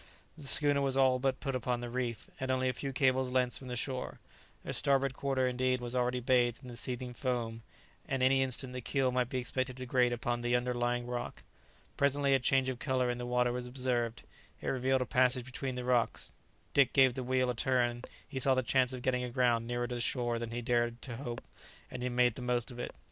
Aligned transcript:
The 0.35 0.47
schooner 0.47 0.81
was 0.81 0.97
all 0.97 1.19
but 1.19 1.45
upon 1.45 1.79
the 1.79 1.87
reef, 1.91 2.27
and 2.39 2.49
only 2.49 2.67
a 2.67 2.73
few 2.73 2.91
cables' 2.91 3.29
length 3.29 3.59
from 3.59 3.67
the 3.67 3.75
shore; 3.75 4.19
her 4.65 4.73
starboard 4.73 5.13
quarter 5.13 5.47
indeed 5.47 5.79
was 5.79 5.95
already 5.95 6.19
bathed 6.19 6.57
in 6.63 6.69
the 6.69 6.75
seething 6.75 7.13
foam, 7.13 7.61
and 8.07 8.23
any 8.23 8.41
instant 8.41 8.73
the 8.73 8.81
keel 8.81 9.11
might 9.11 9.29
be 9.29 9.37
expected 9.37 9.77
to 9.77 9.85
grate 9.85 10.11
upon 10.11 10.41
the 10.41 10.55
under 10.55 10.73
lying 10.73 11.05
rock. 11.05 11.43
Presently 11.97 12.33
a 12.33 12.39
change 12.39 12.67
of 12.67 12.79
colour 12.79 13.11
in 13.11 13.19
the 13.19 13.27
water 13.27 13.51
was 13.51 13.67
observed; 13.67 14.23
it 14.59 14.69
revealed 14.69 15.01
a 15.03 15.05
passage 15.05 15.45
between 15.45 15.75
the 15.75 15.85
rocks. 15.85 16.31
Dick 16.73 16.93
gave 16.93 17.13
the 17.13 17.21
wheel 17.23 17.51
a 17.51 17.55
turn; 17.55 18.01
he 18.27 18.39
saw 18.39 18.55
the 18.55 18.63
chance 18.63 18.93
of 18.93 19.03
getting 19.03 19.23
aground 19.23 19.67
nearer 19.67 19.85
to 19.85 19.93
the 19.93 20.01
shore 20.01 20.39
than 20.39 20.49
he 20.49 20.55
had 20.65 20.65
dared 20.65 21.01
to 21.03 21.17
hope, 21.17 21.43
and 21.91 22.01
he 22.01 22.09
made 22.09 22.33
the 22.33 22.41
most 22.41 22.71
of 22.71 22.79
it. 22.79 22.95